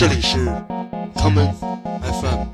[0.00, 0.38] 这里是
[1.14, 1.52] common
[2.00, 2.46] FM。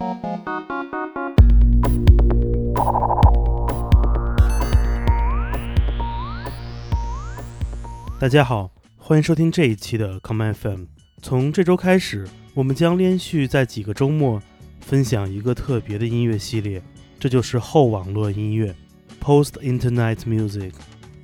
[8.19, 10.87] 大家好，欢迎收听这一期的 common FM。
[11.23, 14.43] 从这周开始，我们将连续在几个周末
[14.81, 16.83] 分享一个特别的音乐系列，
[17.21, 18.75] 这就是后网络音乐
[19.23, 20.73] （Post Internet Music）。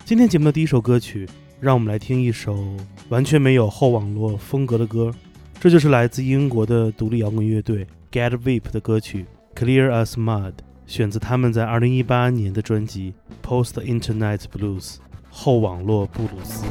[0.04, 1.28] 今天节目的第一首歌曲，
[1.58, 2.76] 让我们来听一首
[3.08, 5.12] 完全没有后网络风格的歌，
[5.61, 9.25] 这就是来自英国的独立摇滚乐队 Get Vip 的歌曲《
[9.59, 10.53] Clear as Mud》，
[10.85, 13.13] 选自他们在2018年的专辑《
[13.47, 14.95] Post Internet Blues》
[15.29, 16.65] 后网络布鲁斯。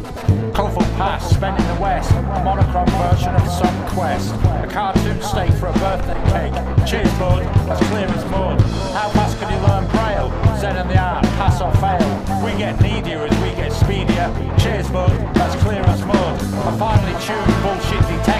[0.54, 4.32] Colville Pass, spent in the West, a monochrome version of some quest.
[4.62, 6.54] A cartoon steak for a birthday cake.
[6.86, 8.60] Cheers, bud, as clear as mud.
[8.94, 10.30] How fast can you learn Braille?
[10.58, 12.08] Zen and the art, pass or fail.
[12.42, 14.32] We get needier as we get speedier.
[14.58, 16.40] Cheers, bud, as clear as mud.
[16.66, 18.39] A finely tuned bullshit detector.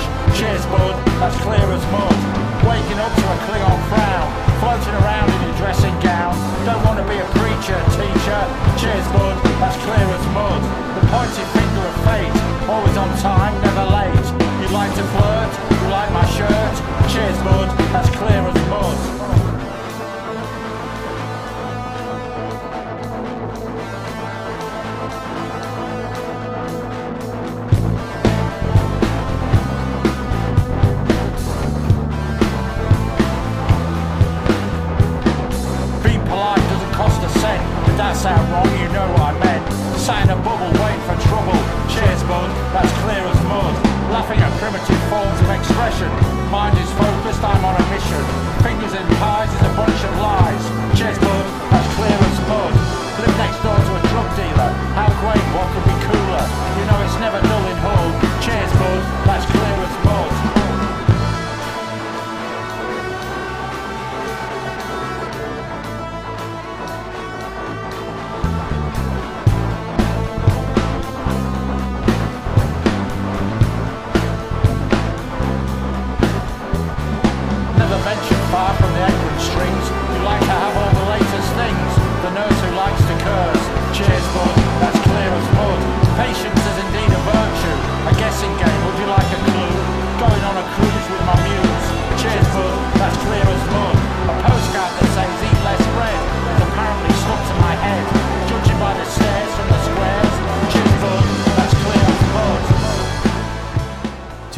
[0.37, 2.15] Cheers, bud, that's clear as mud.
[2.63, 4.27] Waking up to a Klingon frown,
[4.61, 6.33] floating around in your dressing gown.
[6.65, 8.41] Don't want to be a preacher, teacher.
[8.79, 10.61] Cheers, bud, that's clear as mud.
[10.95, 12.33] The pointed finger of fate,
[12.69, 14.27] always on time, never late.
[14.61, 16.75] You like to flirt, you like my shirt.
[17.11, 19.50] Cheers, bud, that's clear as mud.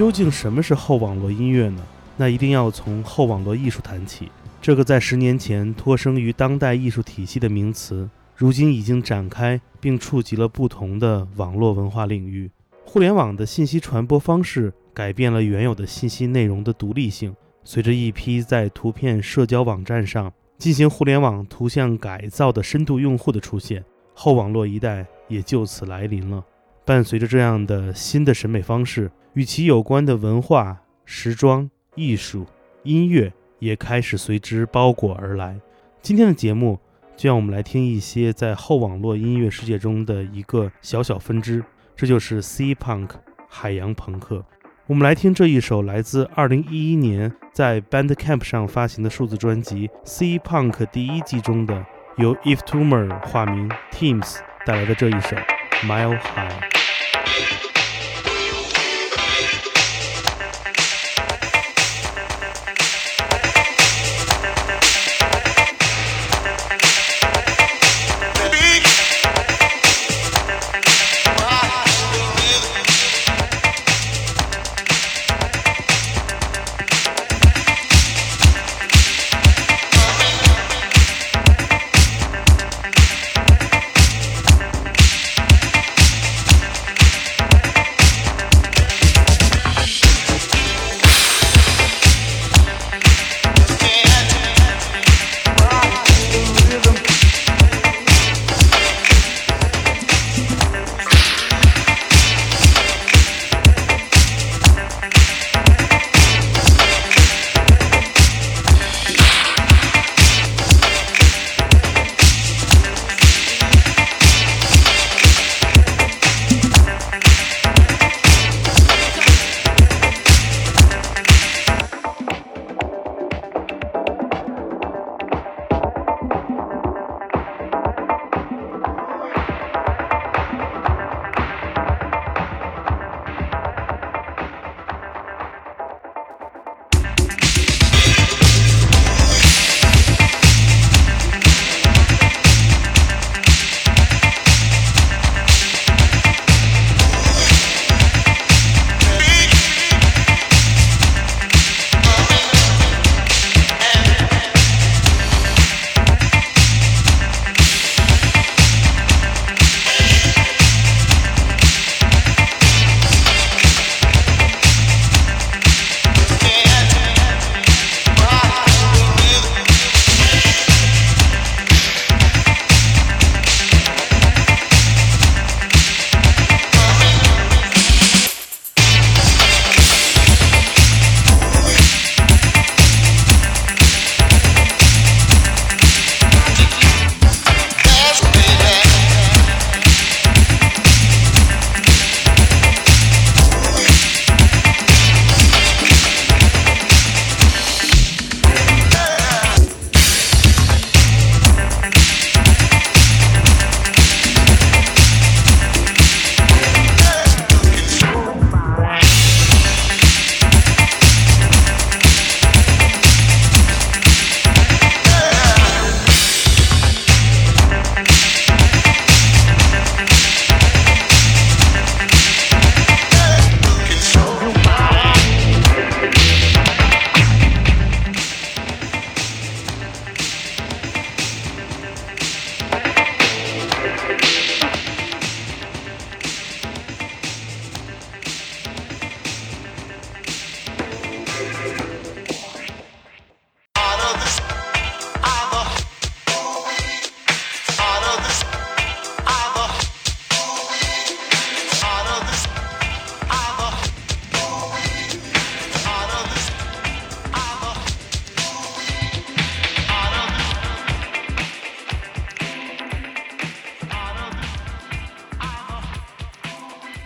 [0.03, 1.81] 究竟什么是后网络音乐呢？
[2.17, 4.29] 那一定要从后网络艺术谈起。
[4.61, 12.51] 这个在十年前脱生于当代艺术体系的名词，如今已经展开并触及了不同的网络文化领域。
[12.83, 17.33] 互联网的信息传播方式改变了原有的信息内容的独立性。
[17.63, 23.81] 随着一批在图片社交网站上进行互联网图像改造的深度用户的出现，
[24.13, 26.43] 后网络一代也就此来临了。
[26.83, 32.45] 伴随着这样的新的审美方式，与其有关的文化、时装、艺术、
[32.83, 35.59] 音乐也开始随之包裹而来。
[36.01, 36.79] 今天的节目
[37.15, 41.63] 就让我们来听一些在后网络音乐世界中的一个小小分支，
[41.95, 43.09] 这就是 Sea Punk
[43.49, 44.45] 海洋朋克。
[44.85, 51.83] 我们来听这一首来自2011年在 Bandcamp 上发行的数字专辑《Sea Punk》第一季中的
[52.17, 55.35] 由 If Tumor 化名 Teams 带来的这一首
[55.87, 56.69] 《Mile High》。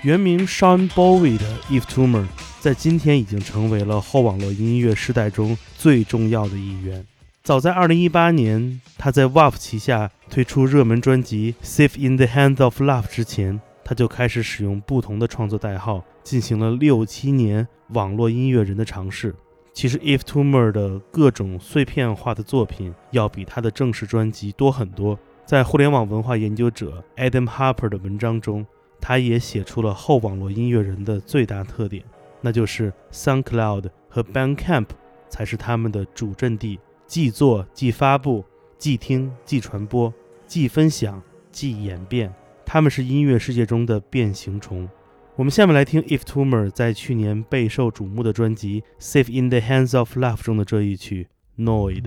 [0.04, 2.26] 原名 Sean Bowie 的 Eve Tumor，
[2.60, 7.04] 在今天已经成为了后网络音乐时代中最重要的一员。
[7.42, 19.34] 早在2018年，他在 WAP 旗下推出热门专辑《Safe in the Hands of Love》之前，他就开始使用不同的创作代号，进行了六七年网络音乐人的尝试。
[19.74, 25.18] 其实，Eve Tumor 的各种碎片化的作品要比他的正式专辑多很多。
[25.46, 28.66] 在互联网文化研究者 Adam Harper 的文章中，
[29.00, 32.04] 他也写出了后网络音乐人的最大特点，
[32.42, 34.88] 那就是 SoundCloud 和 Bandcamp
[35.30, 36.80] 才是他们的主阵地。
[37.06, 38.44] 既做既发布，
[38.78, 40.14] 既听既传播，
[40.46, 41.22] 既分享
[41.52, 42.34] 既演变，
[42.66, 44.90] 他们是音乐世界中的变形虫。
[45.38, 51.28] 我们下面来听 If Tumor 在去年备受瞩目的专辑《Safe in the Hands of Love》中的这一曲
[51.64, 52.02] 《Noid》。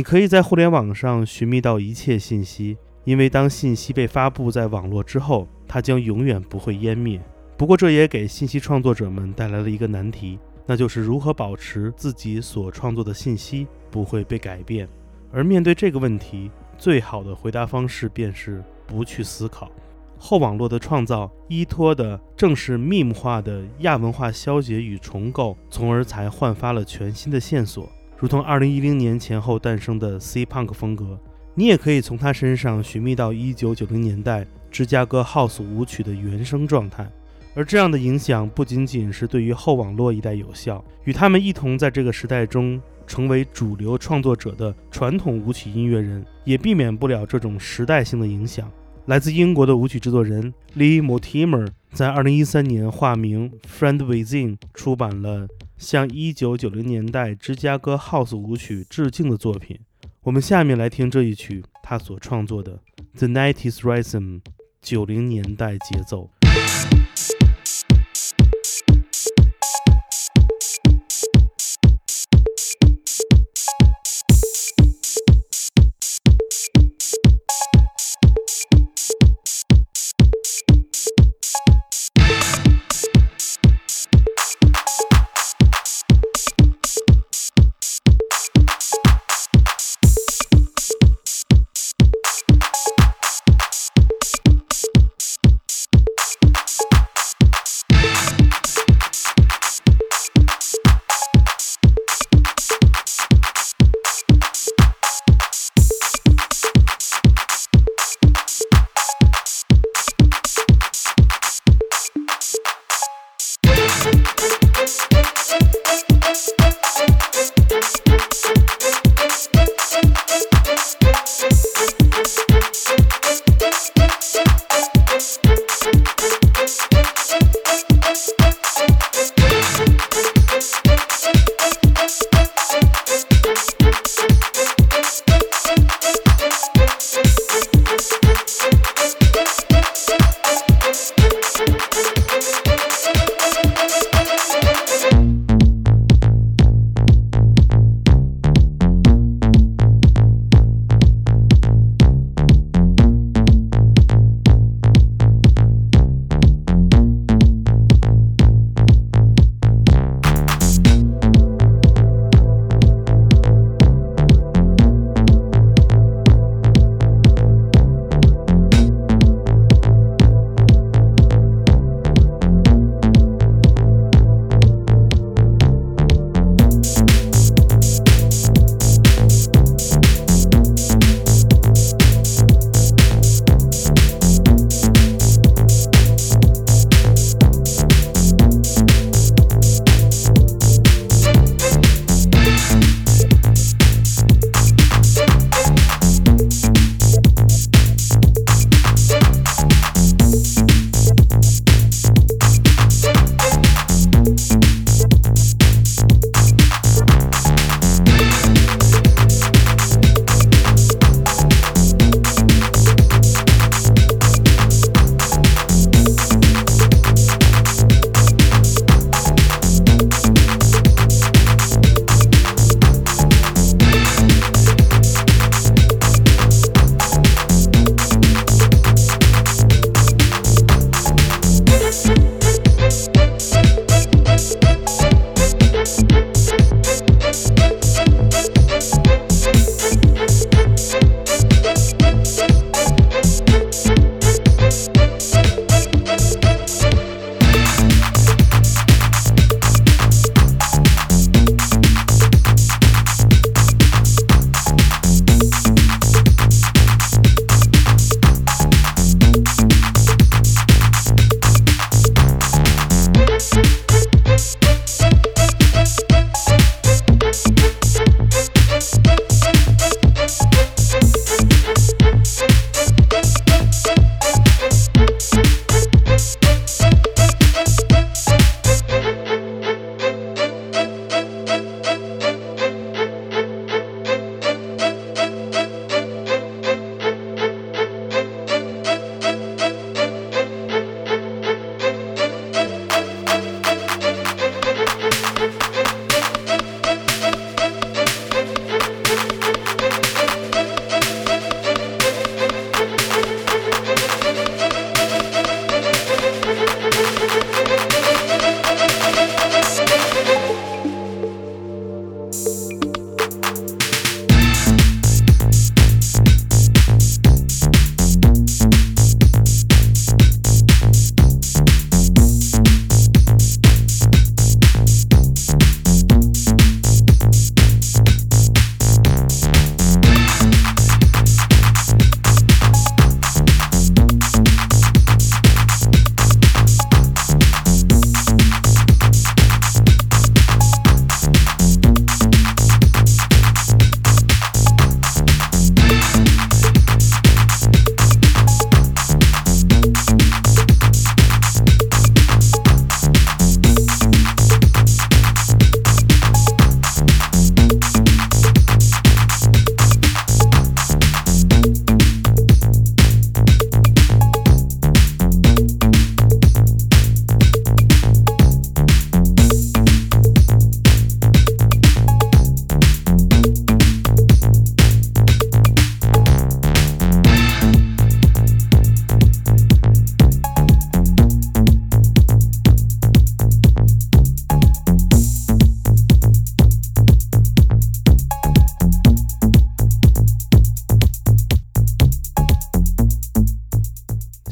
[0.00, 7.20] 你可以在互联网上寻觅到一切信息，因为当信息被发布在网络之后，它将永远不会湮灭。
[7.58, 14.88] 不过，这也给信息创作者们带来了一个难题，那就是如何保持自己所创作的信息不会被改变。
[15.30, 19.70] 而面对这个问题，最好的回答方式便是不去思考。
[20.16, 27.86] 后网络的创造依托的正是 meme 化的亚文化消解与重构，从而才焕发了全新的线索。
[28.20, 31.18] 如同2010年前后诞生的 C-Punk 风格，
[31.54, 37.10] 你也可以从他身上寻觅到1990年代芝加哥 House 舞曲的原生状态。
[37.54, 48.70] 而这样的影响不仅仅是对于后网络一代有效，与他们一同在这个时代中成为主流创作者的传统舞曲音乐人，也避免不了这种时代性的影响。
[49.06, 55.48] 来自英国的舞曲制作人 Lee Mortimer 在2013年化名 Friend Within 出版了
[55.80, 59.80] 向1990年代芝加哥 House 舞曲致敬的作品。
[60.20, 62.78] 我们下面来听这一曲他所创作的
[63.16, 64.42] The Nineties Rhythm
[64.82, 66.30] 九零年代节奏。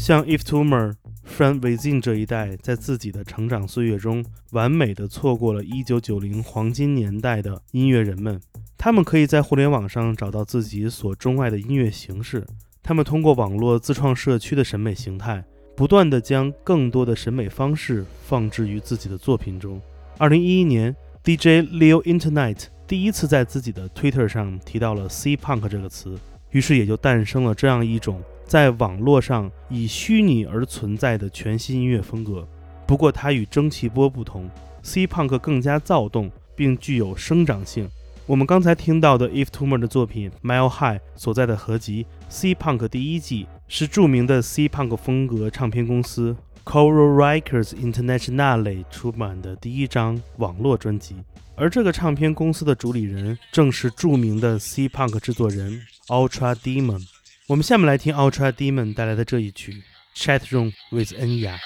[0.09, 0.94] 像 If Toomer、
[1.37, 8.40] Friend Within 这一代，在自己的成长岁月中，完美的错过了1990黄金年代的音乐人们。
[8.79, 12.47] 他们可以在互联网上找到自己所钟爱的音乐形式。
[12.83, 15.44] 他们通过网络自创社区的审美形态，
[15.77, 19.79] 不断地将更多的审美方式放置于自己的作品中。
[20.21, 26.18] 2011年，DJ Leo Internet 第一次在自己的 Twitter 上提到了 C Punk 这个词，
[26.53, 32.49] 于是也就诞生了这样一种在网络上以虚拟而存在的全新音乐风格。
[32.87, 34.49] 不过，它与蒸汽波不同
[34.83, 37.87] ，C Punk 更加躁动，并具有生长性。
[38.25, 46.35] 我们刚才听到的 iftomer 的作品《Mile High》所在的合集《C Punk》第一季，是著名的 C Punk 风格唱片公司
[46.65, 51.17] Coral Records Internationale 出版的第一张网络专辑。
[51.55, 57.05] 而这个唱片公司的主理人正是著名的 C Punk 制作人 Ultra Demon。
[57.49, 59.83] 我们下面来听 Ultra Demon 带来的这一曲
[60.15, 61.57] 《Chat Room with Enya》。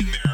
[0.00, 0.29] in there.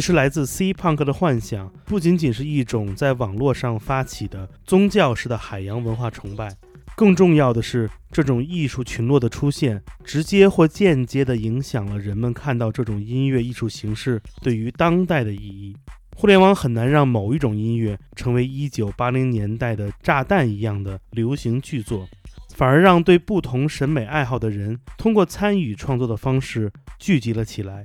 [0.00, 6.56] 其实来自 C Punk 的幻想，不仅仅是一种在网络上发起的宗教式的海洋文化崇拜，
[6.96, 15.76] 更重要的是，这种艺术群落的出现，直接或间接地影响了人们看到这种音乐艺术形式对于当代的意义。
[16.16, 22.08] 互联网很难让某一种音乐成为1980年代的炸弹一样的流行巨作，
[22.54, 27.84] 反而让对不同审美爱好的人通过参与创作的方式聚集了起来。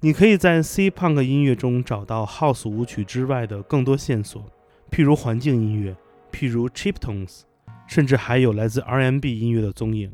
[0.00, 4.44] 你可以在 C Punk 音乐中找到 House 舞曲之外的更多线索，
[4.90, 5.96] 譬如环境音乐，
[6.30, 7.40] 譬如 Chiptones，
[7.86, 10.12] 甚至还有来自 R&B 音乐的踪影。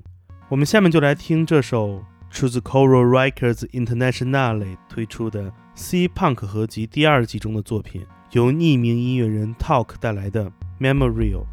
[0.49, 5.53] 我们下面就来听这首出自 Coral Records Internationale 推出的。
[5.75, 10.45] C Punk 合集第二季中的作品，由匿名音乐人 Talk 带来的
[10.79, 11.45] 《Memorial》。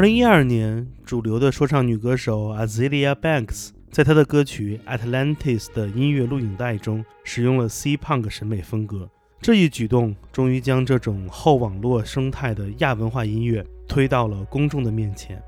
[0.00, 9.06] 二零一二年，主流的说唱女歌手 Azalea Banks 在她的歌曲《Atlantis》的音乐录影带中使用了 C Punk 审美风格。
[9.42, 15.38] 这一举动终于将这种后网络生态的亚文化音乐推到了公众的面前。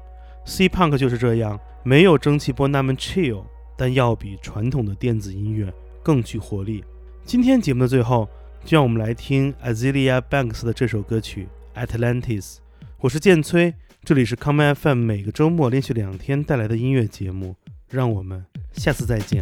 [0.45, 3.43] C Punk 就是这样，没有蒸汽波那么 chill，
[3.79, 6.85] 但要比传统的电子音乐更具活力。
[7.25, 8.29] 今天节目的最后，
[8.67, 11.49] 就让我们来听 Azalea Banks 的这首歌曲
[11.87, 12.57] 《Atlantis》。
[12.99, 13.75] 我是剑崔。
[14.05, 17.55] 这里是康麦 FM，每个周末连续两天带来的音乐节目，
[17.89, 19.41] 让我们下次再见。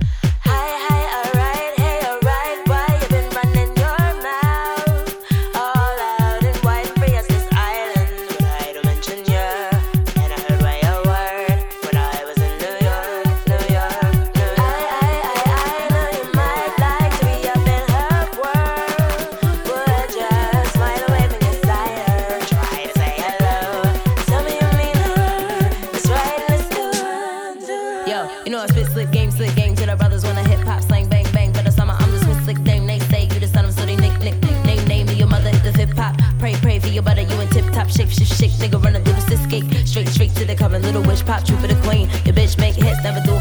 [28.06, 30.60] Yo, you know I spit slick game, slick game to the brothers when I hip
[30.60, 31.52] hop slang bang bang.
[31.52, 32.86] for the summer I'm the Swiss slick dame.
[32.86, 35.50] They say you the son of so they nick nick name name to your mother
[35.50, 36.16] the hip hop.
[36.38, 38.52] Pray pray for your butter, you in tip top shape shift shake.
[38.52, 40.78] Nigga running through the cis cake, straight straight to the cover.
[40.78, 42.08] Little witch pop, true for the queen.
[42.24, 43.39] Your bitch make hits, never do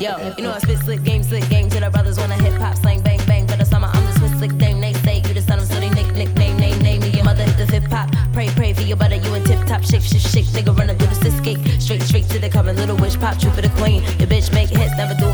[0.00, 2.76] yo, you know I spit slick game, slick game to the brothers wanna hip hop
[2.76, 3.46] slang bang bang.
[3.46, 4.80] For the summer, I'm the Swiss slick dame.
[4.80, 7.44] They say you the son of so they nick nickname name name me your mother
[7.44, 8.10] hit the hip hop.
[8.32, 10.46] Pray pray for your butter, you in tip top shake shake shake.
[10.46, 12.76] Nigga running through the sis gate, straight straight to the coming.
[12.76, 14.02] Little witch pop, troop of the queen.
[14.18, 15.33] Your bitch make hits, never do